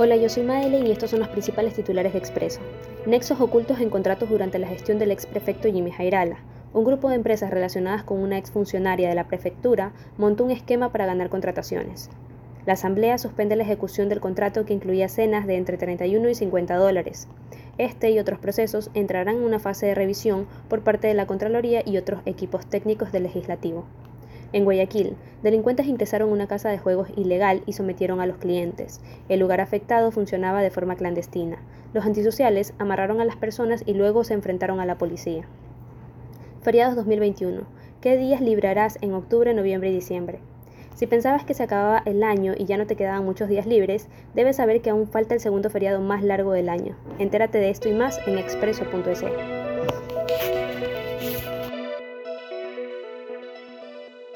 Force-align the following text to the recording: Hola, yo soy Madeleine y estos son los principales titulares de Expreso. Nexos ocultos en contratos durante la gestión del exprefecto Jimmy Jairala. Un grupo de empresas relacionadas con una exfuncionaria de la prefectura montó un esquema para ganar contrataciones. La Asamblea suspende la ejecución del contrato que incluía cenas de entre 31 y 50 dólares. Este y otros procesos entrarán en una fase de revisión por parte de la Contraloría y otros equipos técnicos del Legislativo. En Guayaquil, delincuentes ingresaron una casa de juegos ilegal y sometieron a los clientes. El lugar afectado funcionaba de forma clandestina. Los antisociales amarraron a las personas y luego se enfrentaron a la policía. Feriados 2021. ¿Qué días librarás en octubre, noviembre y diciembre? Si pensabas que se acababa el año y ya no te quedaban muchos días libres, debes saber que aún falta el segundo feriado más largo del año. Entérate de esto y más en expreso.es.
Hola, 0.00 0.16
yo 0.16 0.28
soy 0.28 0.42
Madeleine 0.42 0.88
y 0.88 0.90
estos 0.90 1.10
son 1.10 1.20
los 1.20 1.28
principales 1.28 1.74
titulares 1.74 2.12
de 2.12 2.18
Expreso. 2.18 2.58
Nexos 3.06 3.40
ocultos 3.40 3.78
en 3.78 3.90
contratos 3.90 4.28
durante 4.28 4.58
la 4.58 4.66
gestión 4.66 4.98
del 4.98 5.12
exprefecto 5.12 5.70
Jimmy 5.70 5.92
Jairala. 5.92 6.38
Un 6.72 6.84
grupo 6.84 7.08
de 7.08 7.14
empresas 7.14 7.50
relacionadas 7.50 8.02
con 8.02 8.18
una 8.18 8.38
exfuncionaria 8.38 9.08
de 9.08 9.14
la 9.14 9.28
prefectura 9.28 9.92
montó 10.16 10.44
un 10.44 10.50
esquema 10.50 10.90
para 10.90 11.06
ganar 11.06 11.28
contrataciones. 11.28 12.10
La 12.66 12.72
Asamblea 12.72 13.18
suspende 13.18 13.54
la 13.54 13.62
ejecución 13.62 14.08
del 14.08 14.18
contrato 14.18 14.66
que 14.66 14.74
incluía 14.74 15.08
cenas 15.08 15.46
de 15.46 15.56
entre 15.56 15.78
31 15.78 16.28
y 16.28 16.34
50 16.34 16.76
dólares. 16.76 17.28
Este 17.78 18.10
y 18.10 18.18
otros 18.18 18.40
procesos 18.40 18.90
entrarán 18.94 19.36
en 19.36 19.44
una 19.44 19.60
fase 19.60 19.86
de 19.86 19.94
revisión 19.94 20.48
por 20.68 20.82
parte 20.82 21.06
de 21.06 21.14
la 21.14 21.26
Contraloría 21.26 21.82
y 21.86 21.98
otros 21.98 22.20
equipos 22.26 22.66
técnicos 22.66 23.12
del 23.12 23.22
Legislativo. 23.22 23.84
En 24.52 24.64
Guayaquil, 24.64 25.14
delincuentes 25.42 25.86
ingresaron 25.86 26.30
una 26.30 26.46
casa 26.46 26.70
de 26.70 26.78
juegos 26.78 27.08
ilegal 27.16 27.62
y 27.66 27.74
sometieron 27.74 28.20
a 28.20 28.26
los 28.26 28.38
clientes. 28.38 29.00
El 29.28 29.40
lugar 29.40 29.60
afectado 29.60 30.10
funcionaba 30.10 30.62
de 30.62 30.70
forma 30.70 30.96
clandestina. 30.96 31.58
Los 31.92 32.06
antisociales 32.06 32.72
amarraron 32.78 33.20
a 33.20 33.26
las 33.26 33.36
personas 33.36 33.82
y 33.84 33.92
luego 33.92 34.24
se 34.24 34.34
enfrentaron 34.34 34.80
a 34.80 34.86
la 34.86 34.96
policía. 34.96 35.44
Feriados 36.62 36.96
2021. 36.96 37.62
¿Qué 38.00 38.16
días 38.16 38.40
librarás 38.40 38.96
en 39.02 39.12
octubre, 39.12 39.52
noviembre 39.52 39.90
y 39.90 39.94
diciembre? 39.94 40.38
Si 40.94 41.06
pensabas 41.06 41.44
que 41.44 41.54
se 41.54 41.62
acababa 41.62 42.02
el 42.06 42.22
año 42.22 42.54
y 42.56 42.64
ya 42.64 42.76
no 42.76 42.86
te 42.86 42.96
quedaban 42.96 43.24
muchos 43.24 43.48
días 43.48 43.66
libres, 43.66 44.08
debes 44.34 44.56
saber 44.56 44.80
que 44.80 44.90
aún 44.90 45.06
falta 45.06 45.34
el 45.34 45.40
segundo 45.40 45.68
feriado 45.68 46.00
más 46.00 46.24
largo 46.24 46.52
del 46.52 46.68
año. 46.68 46.96
Entérate 47.18 47.58
de 47.58 47.70
esto 47.70 47.88
y 47.88 47.92
más 47.92 48.18
en 48.26 48.38
expreso.es. 48.38 49.22